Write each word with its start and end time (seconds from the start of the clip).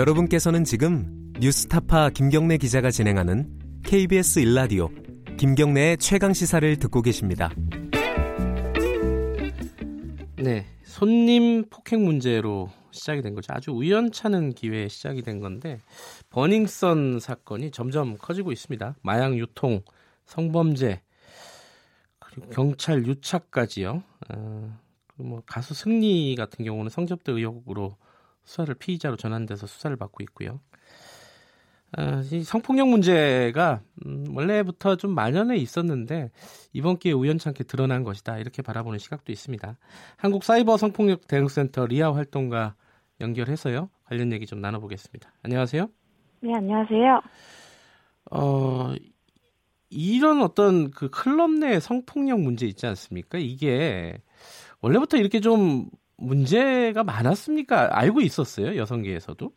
여러분께서는 0.00 0.64
지금 0.64 1.30
뉴스타파 1.40 2.08
김경래 2.08 2.56
기자가 2.56 2.90
진행하는 2.90 3.50
KBS 3.84 4.38
일라디오 4.38 4.88
김경래의 5.36 5.98
최강 5.98 6.32
시사를 6.32 6.74
듣고 6.78 7.02
계십니다. 7.02 7.50
네, 10.36 10.64
손님 10.84 11.66
폭행 11.68 12.02
문제로 12.02 12.70
시작이 12.92 13.20
된 13.20 13.34
거죠. 13.34 13.52
아주 13.52 13.72
우연찮은 13.72 14.54
기회에 14.54 14.88
시작이 14.88 15.20
된 15.20 15.38
건데 15.38 15.82
버닝썬 16.30 17.20
사건이 17.20 17.70
점점 17.70 18.16
커지고 18.16 18.52
있습니다. 18.52 18.94
마약 19.02 19.36
유통, 19.36 19.82
성범죄, 20.24 21.02
그리고 22.20 22.48
경찰 22.48 23.04
유착까지요. 23.06 24.02
어, 24.30 24.78
뭐 25.16 25.42
가수 25.44 25.74
승리 25.74 26.34
같은 26.36 26.64
경우는 26.64 26.88
성접대 26.88 27.32
의혹으로 27.32 27.96
수사를 28.44 28.72
피의자로 28.74 29.16
전환돼서 29.16 29.66
수사를 29.66 29.96
받고 29.96 30.22
있고요. 30.24 30.60
어, 31.98 32.20
이 32.30 32.44
성폭력 32.44 32.88
문제가 32.88 33.80
음, 34.06 34.24
원래부터 34.34 34.96
좀 34.96 35.12
만연해 35.14 35.56
있었는데 35.56 36.30
이번 36.72 36.98
기회에 36.98 37.14
우연찮게 37.14 37.64
드러난 37.64 38.04
것이다 38.04 38.38
이렇게 38.38 38.62
바라보는 38.62 38.98
시각도 39.00 39.32
있습니다. 39.32 39.76
한국 40.16 40.44
사이버 40.44 40.76
성폭력 40.76 41.26
대응센터 41.26 41.86
리아 41.86 42.14
활동가 42.14 42.76
연결해서요 43.20 43.90
관련 44.04 44.32
얘기 44.32 44.46
좀 44.46 44.60
나눠보겠습니다. 44.60 45.32
안녕하세요. 45.42 45.88
네 46.42 46.54
안녕하세요. 46.54 47.20
어 48.30 48.94
이런 49.90 50.42
어떤 50.42 50.92
그 50.92 51.10
클럽 51.10 51.50
내 51.50 51.80
성폭력 51.80 52.40
문제 52.40 52.66
있지 52.66 52.86
않습니까? 52.86 53.38
이게 53.38 54.22
원래부터 54.80 55.16
이렇게 55.16 55.40
좀 55.40 55.90
문제가 56.20 57.02
많았습니까? 57.04 57.90
알고 57.92 58.20
있었어요 58.20 58.76
여성계에서도? 58.76 59.50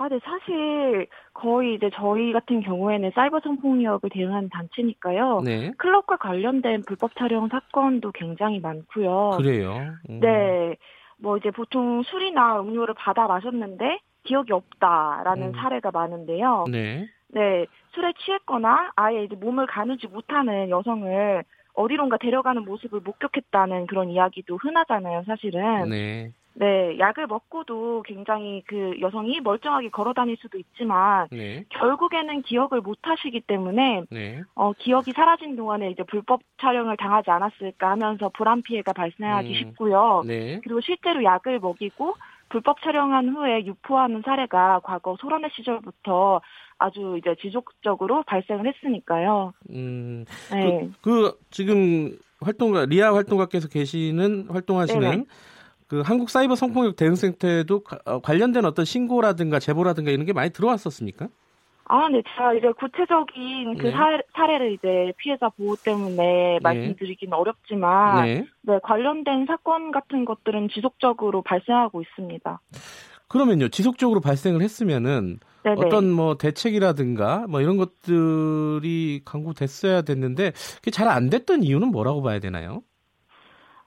아, 0.00 0.08
네, 0.08 0.20
사실 0.22 1.08
거의 1.34 1.74
이제 1.74 1.90
저희 1.92 2.32
같은 2.32 2.60
경우에는 2.60 3.10
사이버 3.16 3.40
성폭력을 3.40 4.08
대응하는 4.10 4.48
단체니까요. 4.48 5.42
네. 5.44 5.72
클럽과 5.76 6.16
관련된 6.18 6.82
불법 6.86 7.16
촬영 7.16 7.48
사건도 7.48 8.12
굉장히 8.12 8.60
많고요. 8.60 9.30
그래요. 9.36 9.96
음. 10.08 10.20
네. 10.20 10.76
뭐 11.18 11.36
이제 11.36 11.50
보통 11.50 12.04
술이나 12.04 12.60
음료를 12.60 12.94
받아 12.94 13.26
마셨는데 13.26 13.98
기억이 14.22 14.52
없다라는 14.52 15.48
음. 15.48 15.52
사례가 15.54 15.90
많은데요. 15.90 16.66
네. 16.70 17.08
네. 17.28 17.66
술에 17.92 18.12
취했거나 18.24 18.92
아예 18.94 19.24
이제 19.24 19.34
몸을 19.34 19.66
가누지 19.66 20.06
못하는 20.06 20.70
여성을 20.70 21.44
어디론가 21.78 22.18
데려가는 22.18 22.64
모습을 22.64 23.00
목격했다는 23.04 23.86
그런 23.86 24.10
이야기도 24.10 24.56
흔하잖아요, 24.56 25.22
사실은. 25.26 25.88
네. 25.88 26.32
네, 26.54 26.98
약을 26.98 27.28
먹고도 27.28 28.02
굉장히 28.04 28.64
그 28.66 28.96
여성이 29.00 29.40
멀쩡하게 29.40 29.90
걸어 29.90 30.12
다닐 30.12 30.36
수도 30.38 30.58
있지만 30.58 31.28
네. 31.30 31.64
결국에는 31.68 32.42
기억을 32.42 32.80
못 32.80 32.98
하시기 33.02 33.42
때문에 33.42 34.02
네. 34.10 34.42
어, 34.56 34.72
기억이 34.72 35.12
사라진 35.12 35.54
동안에 35.54 35.92
이제 35.92 36.02
불법 36.02 36.40
촬영을 36.60 36.96
당하지 36.96 37.30
않았을까 37.30 37.90
하면서 37.90 38.28
불안 38.30 38.62
피해가 38.62 38.92
발생하기 38.92 39.48
음. 39.50 39.54
쉽고요. 39.54 40.24
네. 40.26 40.58
그리고 40.64 40.80
실제로 40.80 41.22
약을 41.22 41.60
먹이고 41.60 42.16
불법 42.48 42.80
촬영한 42.82 43.28
후에 43.28 43.64
유포하는 43.66 44.22
사례가 44.24 44.80
과거 44.84 45.16
소련의 45.20 45.50
시절부터 45.54 46.40
아주 46.78 47.16
이제 47.18 47.34
지속적으로 47.40 48.22
발생을 48.24 48.66
했으니까요. 48.66 49.52
음, 49.70 50.24
네. 50.50 50.88
그, 51.02 51.10
그 51.10 51.38
지금 51.50 52.16
활동가 52.40 52.84
리아 52.86 53.14
활동가께서 53.14 53.68
계시는 53.68 54.46
활동하시는 54.48 55.00
네네. 55.00 55.24
그 55.88 56.02
한국 56.02 56.30
사이버 56.30 56.54
성폭력 56.54 56.96
대응 56.96 57.14
센터에도 57.14 57.82
가- 57.82 57.98
어, 58.04 58.20
관련된 58.20 58.64
어떤 58.64 58.84
신고라든가 58.84 59.58
제보라든가 59.58 60.10
이런 60.10 60.26
게 60.26 60.32
많이 60.32 60.50
들어왔었습니까? 60.50 61.28
아, 61.88 62.08
네. 62.10 62.22
제가 62.22 62.54
이제 62.54 62.70
구체적인 62.72 63.76
그 63.78 63.86
네. 63.86 63.92
사, 63.92 64.18
사례 64.34 64.58
를 64.58 64.72
이제 64.72 65.12
피해자 65.16 65.48
보호 65.48 65.74
때문에 65.76 66.58
말씀드리기는 66.62 67.32
어렵지만 67.32 68.22
네. 68.22 68.44
네, 68.62 68.78
관련된 68.82 69.46
사건 69.46 69.90
같은 69.90 70.24
것들은 70.26 70.68
지속적으로 70.68 71.42
발생하고 71.42 72.02
있습니다. 72.02 72.60
그러면요 73.28 73.68
지속적으로 73.68 74.20
발생을 74.20 74.62
했으면은 74.62 75.38
네네. 75.64 75.76
어떤 75.80 76.10
뭐 76.10 76.36
대책이라든가 76.36 77.46
뭐 77.48 77.60
이런 77.60 77.76
것들이 77.76 79.22
강구됐어야 79.24 80.02
됐는데 80.02 80.52
그게 80.76 80.90
잘 80.90 81.08
안 81.08 81.30
됐던 81.30 81.62
이유는 81.62 81.88
뭐라고 81.88 82.22
봐야 82.22 82.38
되나요? 82.38 82.82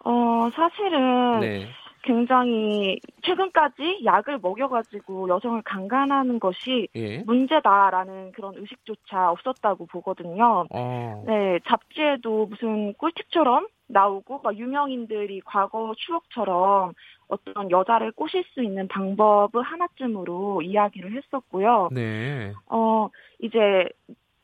어, 0.04 0.50
사실은 0.56 1.40
네. 1.40 1.68
굉장히 2.04 3.00
최근까지 3.24 4.02
약을 4.04 4.40
먹여가지고 4.40 5.30
여성을 5.30 5.62
강간하는 5.64 6.40
것이 6.40 6.88
예. 6.96 7.20
문제다라는 7.20 8.32
그런 8.34 8.56
의식조차 8.56 9.32
없었다고 9.32 9.86
보거든요. 9.88 10.66
어. 10.72 11.24
네, 11.26 11.60
잡지에도 11.68 12.48
무슨 12.48 12.94
꿀팁처럼 12.94 13.68
나오고 13.88 14.42
막 14.44 14.58
유명인들이 14.58 15.42
과거 15.46 15.94
추억처럼 15.98 16.94
어떤 17.28 17.70
여자를 17.72 18.12
꼬실 18.12 18.44
수 18.54 18.64
있는 18.64 18.88
방법을 18.88 19.62
하나쯤으로 19.62 20.62
이야기를 20.62 21.14
했었고요. 21.14 21.90
네. 21.92 22.54
어, 22.68 23.10
이제 23.40 23.90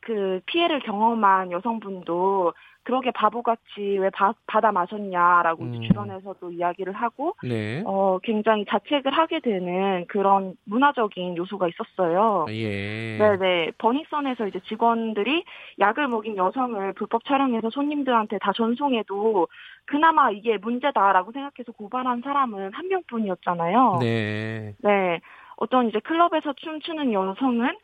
그 0.07 0.39
피해를 0.45 0.79
경험한 0.79 1.51
여성분도 1.51 2.53
그러게 2.83 3.11
바보같이 3.11 3.97
왜 3.99 4.09
바, 4.09 4.33
받아 4.47 4.71
마셨냐라고 4.71 5.65
음. 5.65 5.81
주변에서도 5.81 6.51
이야기를 6.51 6.93
하고 6.93 7.35
네. 7.43 7.83
어, 7.85 8.17
굉장히 8.23 8.63
자책을 8.69 9.11
하게 9.11 9.41
되는 9.41 10.05
그런 10.07 10.55
문화적인 10.63 11.35
요소가 11.35 11.67
있었어요. 11.67 12.45
예. 12.47 13.17
네네. 13.17 13.71
버닝썬에서 13.79 14.47
이제 14.47 14.61
직원들이 14.69 15.43
약을 15.77 16.07
먹인 16.07 16.37
여성을 16.37 16.93
불법 16.93 17.25
촬영해서 17.25 17.69
손님들한테 17.69 18.37
다 18.37 18.53
전송해도 18.55 19.49
그나마 19.83 20.31
이게 20.31 20.57
문제다라고 20.57 21.33
생각해서 21.33 21.73
고발한 21.73 22.21
사람은 22.21 22.71
한 22.71 22.87
명뿐이었잖아요. 22.87 23.97
네. 23.99 24.75
네. 24.79 25.19
어떤 25.57 25.89
이제 25.89 25.99
클럽에서 25.99 26.53
춤추는 26.53 27.11
여성은 27.11 27.75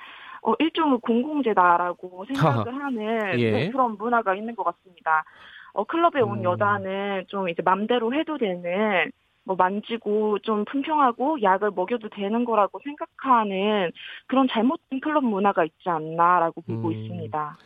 어, 0.44 0.54
일종의 0.60 1.00
공공재다라고 1.02 2.26
생각을 2.26 2.76
하는 2.76 3.40
예. 3.40 3.52
네, 3.52 3.70
그런 3.72 3.98
문화가 3.98 4.36
있는 4.36 4.56
것 4.56 4.64
같습니다. 4.64 5.24
어, 5.74 5.84
클럽에 5.86 6.22
온 6.22 6.40
음. 6.40 6.44
여자는 6.44 7.26
좀 7.28 7.50
이제 7.50 7.62
맘대로 7.64 8.14
해도 8.14 8.38
되는 8.38 9.12
뭐 9.46 9.56
만지고 9.56 10.40
좀 10.40 10.64
품평하고 10.66 11.42
약을 11.42 11.72
먹여도 11.72 12.10
되는 12.10 12.46
거라고 12.46 12.80
생각하는 12.84 13.92
그런 14.28 14.48
잘못된 14.48 15.00
클럽 15.02 15.24
문화가 15.24 15.66
있지 15.66 15.90
않나라고 15.90 16.62
보고 16.62 16.90
음. 16.90 16.94
있습니다. 16.94 17.58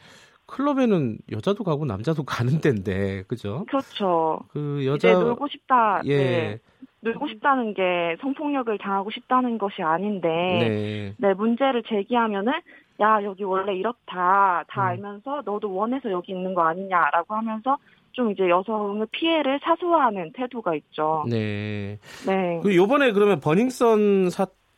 클럽에는 0.48 1.20
여자도 1.32 1.64
가고 1.64 1.86
남자도 1.86 2.24
가는 2.24 2.60
데인데, 2.62 3.24
그죠? 3.28 3.66
그렇죠. 3.68 4.40
그 4.50 4.80
이제 4.82 4.88
여자 4.88 5.14
놀고 5.14 5.48
싶다. 5.50 6.02
예. 6.06 6.18
네. 6.18 6.60
놀고 7.02 7.28
싶다는 7.28 7.74
게 7.74 8.18
성폭력을 8.22 8.76
당하고 8.80 9.12
싶다는 9.12 9.58
것이 9.58 9.82
아닌데 9.82 10.28
네. 10.28 11.14
네, 11.18 11.34
문제를 11.34 11.84
제기하면은 11.84 12.54
야 13.00 13.24
여기 13.24 13.44
원래 13.44 13.76
이렇다 13.76 14.64
다 14.68 14.82
음. 14.82 14.88
알면서 14.88 15.44
너도 15.46 15.74
원해서 15.74 16.12
여기 16.12 16.32
있는 16.32 16.54
거 16.56 16.64
아니냐라고 16.64 17.36
하면서 17.36 17.78
좀 18.14 18.32
이제 18.32 18.50
여성의 18.50 19.08
피해를 19.12 19.60
사소화하는 19.64 20.32
태도가 20.34 20.74
있죠. 20.76 21.24
네. 21.30 22.00
네, 22.26 22.60
그 22.64 22.76
요번에 22.76 23.12
그러면 23.12 23.40
버닝썬 23.40 24.32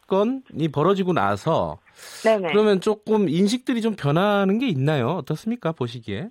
사건이 0.09 0.69
벌어지고 0.73 1.13
나서 1.13 1.77
네네. 2.23 2.49
그러면 2.49 2.81
조금 2.81 3.29
인식들이 3.29 3.81
좀 3.81 3.95
변하는 3.95 4.57
게 4.57 4.67
있나요? 4.67 5.09
어떻습니까? 5.09 5.71
보시기에? 5.71 6.29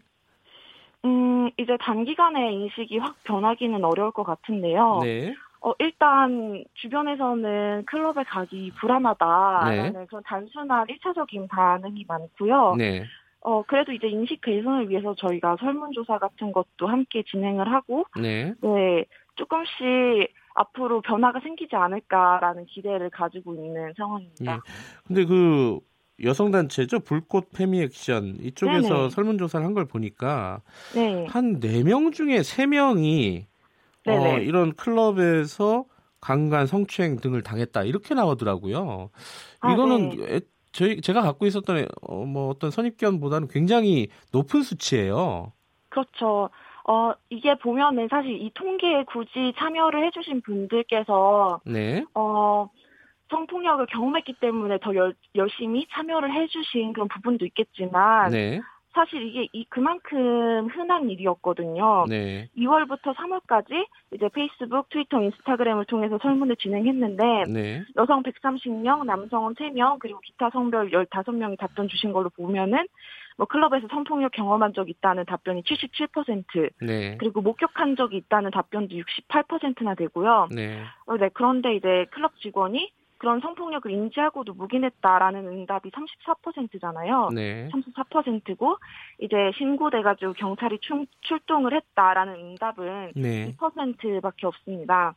음 1.04 1.48
이제 1.56 1.76
단기간에 1.80 2.52
인식이 2.52 2.98
확 2.98 3.16
변하기는 3.22 3.82
어려울 3.84 4.10
것 4.10 4.24
같은데요. 4.24 5.00
네. 5.04 5.34
어 5.60 5.72
일단 5.78 6.64
주변에서는 6.74 7.84
클럽에 7.86 8.24
가기 8.24 8.72
불안하다라는 8.80 9.92
네. 9.92 10.06
그런 10.06 10.22
단순한 10.24 10.86
1차적인 10.88 11.48
반응이 11.48 12.04
많고요. 12.06 12.74
네. 12.76 13.04
어 13.40 13.62
그래도 13.62 13.92
이제 13.92 14.08
인식 14.08 14.40
개선을 14.40 14.90
위해서 14.90 15.14
저희가 15.14 15.56
설문조사 15.60 16.18
같은 16.18 16.52
것도 16.52 16.88
함께 16.88 17.22
진행을 17.22 17.70
하고 17.72 18.04
네. 18.20 18.52
네, 18.60 19.04
조금씩 19.36 20.34
앞으로 20.60 21.00
변화가 21.02 21.40
생기지 21.40 21.76
않을까라는 21.76 22.66
기대를 22.66 23.10
가지고 23.10 23.54
있는 23.54 23.92
상황입니다. 23.96 24.52
예. 24.54 24.58
근데 25.06 25.24
그 25.24 25.78
여성 26.24 26.50
단체죠 26.50 27.00
불꽃 27.00 27.50
페미 27.52 27.80
액션 27.82 28.36
이쪽에서 28.40 28.88
네네. 28.94 29.10
설문조사를 29.10 29.64
한 29.64 29.74
걸 29.74 29.84
보니까 29.86 30.62
네, 30.94 31.26
한네 31.28 31.84
명 31.84 32.10
중에 32.10 32.42
세 32.42 32.66
명이 32.66 33.46
어, 34.06 34.10
네네. 34.10 34.44
이런 34.44 34.74
클럽에서 34.74 35.84
강간 36.20 36.66
성추행 36.66 37.16
등을 37.18 37.42
당했다 37.42 37.84
이렇게 37.84 38.14
나오더라고요. 38.14 39.10
아, 39.60 39.72
이거는 39.72 40.08
네. 40.10 40.34
애- 40.36 40.40
저희 40.72 41.00
제가 41.00 41.22
갖고 41.22 41.46
있었던 41.46 41.86
어, 42.02 42.24
뭐 42.24 42.48
어떤 42.48 42.70
선입견보다는 42.72 43.48
굉장히 43.48 44.08
높은 44.32 44.62
수치예요. 44.62 45.52
그렇죠. 45.90 46.50
어, 46.88 47.12
이게 47.28 47.54
보면은 47.54 48.08
사실 48.08 48.30
이 48.30 48.50
통계에 48.54 49.04
굳이 49.04 49.52
참여를 49.58 50.06
해주신 50.06 50.40
분들께서, 50.40 51.60
네. 51.66 52.02
어, 52.14 52.70
성폭력을 53.28 53.84
경험했기 53.86 54.36
때문에 54.40 54.78
더 54.78 54.94
열, 54.94 55.14
열심히 55.34 55.86
참여를 55.92 56.32
해주신 56.32 56.94
그런 56.94 57.08
부분도 57.08 57.44
있겠지만 57.44 58.30
네. 58.30 58.60
사실 58.94 59.22
이게 59.22 59.48
이 59.52 59.66
그만큼 59.68 60.66
흔한 60.68 61.10
일이었거든요. 61.10 62.06
네. 62.08 62.48
2월부터 62.56 63.14
3월까지 63.14 63.86
이제 64.14 64.30
페이스북, 64.32 64.88
트위터, 64.88 65.22
인스타그램을 65.22 65.84
통해서 65.84 66.18
설문을 66.22 66.56
진행했는데 66.56 67.44
네. 67.52 67.84
여성 67.96 68.22
130명, 68.22 69.04
남성은 69.04 69.56
3명, 69.56 69.98
그리고 69.98 70.20
기타 70.20 70.48
성별 70.50 70.90
15명이 70.90 71.58
답변 71.58 71.86
주신 71.86 72.12
걸로 72.12 72.30
보면은 72.30 72.86
뭐 73.38 73.46
클럽에서 73.46 73.86
성폭력 73.88 74.32
경험한 74.32 74.74
적 74.74 74.90
있다는 74.90 75.24
답변이 75.24 75.62
77%, 75.62 76.70
네. 76.82 77.16
그리고 77.18 77.40
목격한 77.40 77.94
적이 77.94 78.16
있다는 78.18 78.50
답변도 78.50 78.96
68%나 78.96 79.94
되고요. 79.94 80.48
네. 80.50 80.82
어, 81.06 81.16
네, 81.16 81.30
그런데 81.32 81.76
이제 81.76 82.06
클럽 82.10 82.36
직원이 82.40 82.92
그런 83.16 83.40
성폭력을 83.40 83.90
인지하고도 83.90 84.54
묵인했다라는 84.54 85.46
응답이 85.46 85.90
34%잖아요. 85.90 87.28
네. 87.32 87.68
34%고 87.72 88.76
이제 89.20 89.36
신고돼가지고 89.56 90.32
경찰이 90.32 90.78
출, 90.80 91.06
출동을 91.20 91.74
했다라는 91.74 92.34
응답은 92.34 93.12
네. 93.14 93.54
2%밖에 93.56 94.46
없습니다. 94.48 95.14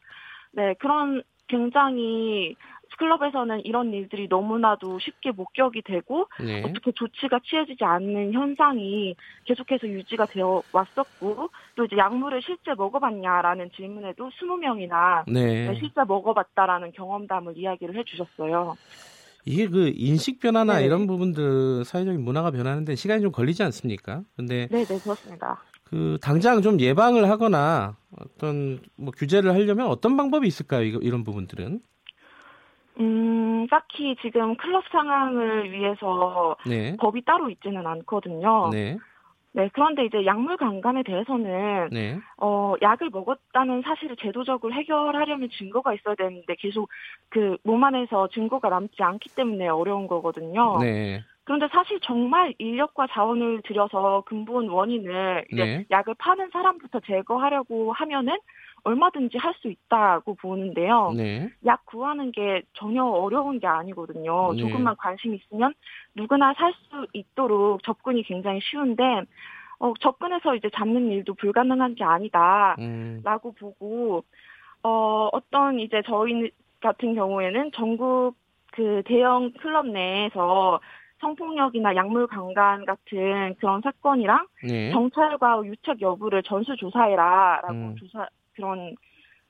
네, 0.51 0.75
그런 0.75 1.23
굉장히 1.51 2.55
클럽에서는 3.01 3.65
이런 3.65 3.93
일들이 3.93 4.27
너무나도 4.29 4.99
쉽게 4.99 5.31
목격이 5.31 5.81
되고 5.81 6.27
네. 6.39 6.61
어떻게 6.63 6.91
조치가 6.91 7.39
취해지지 7.43 7.83
않는 7.83 8.33
현상이 8.33 9.15
계속해서 9.45 9.87
유지가 9.87 10.27
되어 10.27 10.61
왔었고 10.71 11.49
또 11.75 11.85
이제 11.85 11.97
약물을 11.97 12.43
실제 12.43 12.75
먹어봤냐라는 12.75 13.71
질문에도 13.75 14.29
20명이나 14.29 15.23
네. 15.27 15.73
실제 15.79 16.03
먹어봤다라는 16.07 16.91
경험담을 16.91 17.57
이야기를 17.57 17.95
해주셨어요. 17.97 18.77
이게 19.45 19.67
그 19.67 19.91
인식 19.95 20.39
변화나 20.39 20.79
네. 20.79 20.85
이런 20.85 21.07
부분들 21.07 21.83
사회적인 21.83 22.23
문화가 22.23 22.51
변하는데 22.51 22.93
시간이 22.93 23.23
좀 23.23 23.31
걸리지 23.31 23.63
않습니까? 23.63 24.21
근데 24.35 24.67
네, 24.69 24.85
네 24.85 24.99
그렇습니다. 24.99 25.59
그 25.91 26.17
당장 26.21 26.61
좀 26.61 26.79
예방을 26.79 27.29
하거나 27.29 27.97
어떤 28.17 28.79
뭐 28.95 29.11
규제를 29.11 29.53
하려면 29.53 29.87
어떤 29.87 30.15
방법이 30.15 30.47
있을까요? 30.47 30.83
이거, 30.83 30.99
이런 31.01 31.25
부분들은? 31.25 31.81
음, 32.99 33.67
딱히 33.69 34.15
지금 34.21 34.55
클럽 34.55 34.85
상황을 34.89 35.71
위해서 35.71 36.55
네. 36.65 36.95
법이 36.97 37.23
따로 37.25 37.49
있지는 37.49 37.85
않거든요. 37.85 38.69
네. 38.71 38.97
네, 39.53 39.69
그런데 39.73 40.05
이제 40.05 40.25
약물 40.25 40.55
강간에 40.55 41.03
대해서는 41.03 41.89
네. 41.91 42.17
어, 42.37 42.73
약을 42.81 43.09
먹었다는 43.09 43.81
사실을 43.81 44.15
제도적으로 44.15 44.73
해결하려면 44.73 45.49
증거가 45.49 45.93
있어야 45.93 46.15
되는데 46.15 46.55
계속 46.55 46.89
그 47.29 47.57
몸 47.63 47.83
안에서 47.83 48.29
증거가 48.29 48.69
남지 48.69 49.03
않기 49.03 49.35
때문에 49.35 49.67
어려운 49.67 50.07
거거든요. 50.07 50.77
네. 50.79 51.21
그런데 51.51 51.67
사실 51.69 51.99
정말 51.99 52.53
인력과 52.59 53.07
자원을 53.07 53.61
들여서 53.65 54.23
근본 54.25 54.69
원인을 54.69 55.43
네. 55.51 55.85
약을 55.91 56.13
파는 56.17 56.49
사람부터 56.49 57.01
제거하려고 57.01 57.91
하면은 57.91 58.37
얼마든지 58.85 59.37
할 59.37 59.53
수 59.55 59.67
있다고 59.67 60.35
보는데요. 60.35 61.11
네. 61.11 61.51
약 61.65 61.85
구하는 61.85 62.31
게 62.31 62.61
전혀 62.71 63.03
어려운 63.03 63.59
게 63.59 63.67
아니거든요. 63.67 64.53
네. 64.53 64.61
조금만 64.61 64.95
관심 64.95 65.35
있으면 65.35 65.73
누구나 66.15 66.53
살 66.53 66.71
수 66.71 67.05
있도록 67.11 67.83
접근이 67.83 68.23
굉장히 68.23 68.61
쉬운데 68.61 69.03
어, 69.79 69.93
접근해서 69.99 70.55
이제 70.55 70.69
잡는 70.73 71.11
일도 71.11 71.33
불가능한 71.33 71.95
게 71.95 72.05
아니다라고 72.05 72.79
음. 72.79 73.53
보고 73.59 74.23
어, 74.83 75.29
어떤 75.33 75.81
이제 75.81 76.01
저희 76.05 76.49
같은 76.79 77.13
경우에는 77.13 77.71
전국 77.73 78.35
그 78.71 79.03
대형 79.05 79.51
클럽 79.59 79.85
내에서 79.87 80.79
성폭력이나 81.21 81.95
약물 81.95 82.27
강간 82.27 82.85
같은 82.85 83.55
그런 83.59 83.81
사건이랑 83.81 84.47
네. 84.63 84.91
경찰과 84.91 85.61
유착 85.65 86.01
여부를 86.01 86.43
전수 86.43 86.75
조사해라라고 86.75 87.73
음. 87.73 87.95
조사 87.97 88.27
그런 88.55 88.95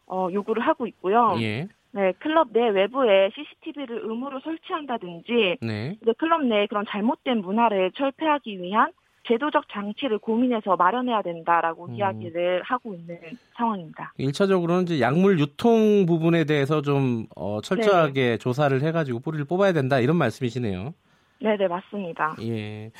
어, 0.05 0.27
요구를 0.31 0.61
하고 0.61 0.85
있고요. 0.87 1.37
예. 1.39 1.67
네, 1.93 2.13
클럽 2.19 2.49
내 2.53 2.69
외부에 2.69 3.31
CCTV를 3.35 4.01
의무로 4.03 4.39
설치한다든지 4.41 5.57
네. 5.61 5.97
이제 6.01 6.13
클럽 6.17 6.43
내에 6.45 6.67
그런 6.67 6.85
잘못된 6.87 7.41
문화를 7.41 7.91
철폐하기 7.93 8.61
위한 8.61 8.91
제도적 9.27 9.65
장치를 9.71 10.17
고민해서 10.17 10.75
마련해야 10.75 11.21
된다라고 11.21 11.87
음. 11.87 11.95
이야기를 11.95 12.63
하고 12.63 12.93
있는 12.93 13.17
상황입니다. 13.55 14.13
1차적으로는 14.19 14.83
이제 14.83 14.99
약물 14.99 15.39
유통 15.39 16.05
부분에 16.05 16.45
대해서 16.45 16.81
좀 16.81 17.27
어, 17.35 17.61
철저하게 17.61 18.37
조사를 18.37 18.81
해가지고 18.81 19.19
뿌리를 19.19 19.45
뽑아야 19.45 19.73
된다 19.73 19.99
이런 19.99 20.15
말씀이시네요. 20.15 20.93
네, 21.41 21.57
네, 21.57 21.67
맞습니다. 21.67 22.35
예. 22.41 22.91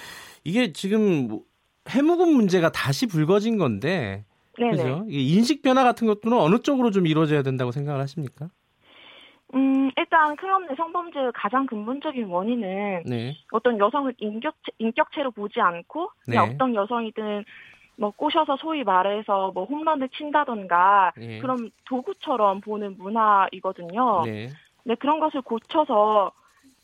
이게 0.43 0.73
지금 0.73 1.27
뭐 1.27 1.41
해묵은 1.89 2.29
문제가 2.29 2.71
다시 2.71 3.07
불거진 3.07 3.57
건데, 3.57 4.25
네, 4.59 4.71
네. 4.71 4.71
그죠? 4.71 5.05
인식 5.09 5.61
변화 5.61 5.83
같은 5.83 6.07
것들은 6.07 6.37
어느 6.37 6.59
쪽으로 6.59 6.91
좀 6.91 7.07
이루어져야 7.07 7.43
된다고 7.43 7.71
생각을 7.71 8.01
하십니까? 8.01 8.49
음, 9.53 9.91
일단 9.97 10.35
클럽 10.37 10.61
내 10.67 10.75
성범죄의 10.75 11.31
가장 11.33 11.65
근본적인 11.65 12.25
원인은 12.25 13.03
네. 13.05 13.35
어떤 13.51 13.77
여성을 13.79 14.13
인격체, 14.17 14.71
인격체로 14.79 15.31
보지 15.31 15.59
않고 15.59 16.11
그냥 16.25 16.47
네. 16.47 16.53
어떤 16.53 16.73
여성이든 16.73 17.43
뭐 17.97 18.11
꼬셔서 18.11 18.55
소위 18.57 18.83
말해서 18.83 19.51
뭐 19.53 19.65
홈런을 19.65 20.09
친다던가 20.09 21.11
예. 21.19 21.39
그런 21.39 21.69
도구처럼 21.85 22.61
보는 22.61 22.97
문화이거든요. 22.97 24.23
네. 24.25 24.49
네, 24.83 24.95
그런 24.95 25.19
것을 25.19 25.41
고쳐서 25.41 26.31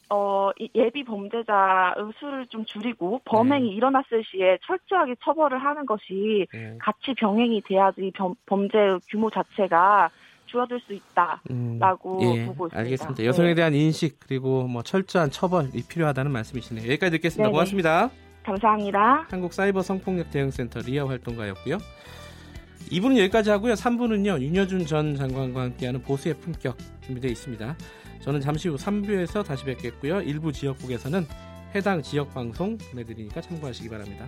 어, 0.10 0.52
이 0.60 0.70
예비 0.76 1.04
범죄자 1.04 1.94
의 1.98 2.12
수를 2.20 2.48
좀 2.48 2.64
줄이고 2.66 3.22
범행이 3.26 3.70
네. 3.70 3.76
일어났을 3.76 4.24
시에 4.24 4.58
철저하게 4.66 5.16
처벌을 5.24 5.58
하는 5.58 5.86
것이 5.86 6.48
예. 6.54 6.78
같이 6.80 7.14
병행이 7.14 7.62
돼야지 7.62 8.12
범, 8.16 8.36
범죄의 8.46 9.00
규모 9.10 9.30
자체가 9.30 10.10
줄어들 10.46 10.80
수 10.80 10.94
있다라고 10.94 12.20
음, 12.20 12.36
예, 12.36 12.46
보고 12.46 12.68
있습니다. 12.68 12.80
알겠습니다. 12.80 13.26
여성에 13.26 13.50
네. 13.50 13.56
대한 13.56 13.74
인식 13.74 14.20
그리고 14.22 14.64
뭐 14.64 14.82
철저한 14.82 15.30
처벌이 15.32 15.84
필요하다는 15.90 16.32
말씀이시네요. 16.32 16.86
여기까지 16.86 17.12
듣겠습니다. 17.12 17.44
네네. 17.44 17.52
고맙습니다. 17.52 18.10
감사합니다. 18.44 19.26
한국 19.30 19.52
사이버 19.52 19.82
성폭력 19.82 20.32
대응센터 20.32 20.80
리아 20.86 21.06
활동가였고요. 21.06 21.80
2부는 22.92 23.18
여기까지 23.18 23.50
하고요. 23.50 23.74
3부는요. 23.74 24.42
윤여준 24.42 24.86
전 24.86 25.16
장관과 25.16 25.62
함께하는 25.62 26.02
보수의 26.02 26.36
품격 26.36 26.78
준비되어 27.06 27.32
있습니다. 27.32 27.78
저는 28.22 28.42
잠시 28.42 28.70
후 28.70 28.76
3부에서 28.76 29.46
다시 29.46 29.64
뵙겠고요. 29.66 30.22
일부 30.22 30.52
지역국에서는 30.52 31.26
해당 31.76 32.02
지역 32.02 32.34
방송 32.34 32.78
보내드리니까 32.78 33.42
참고하시기 33.42 33.90
바랍니다. 33.90 34.28